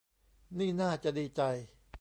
[0.59, 1.41] นี่น่าจะดีใจ